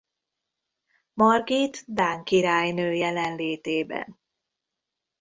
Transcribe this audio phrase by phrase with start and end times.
[1.15, 4.19] Margit dán királynő jelenlétében.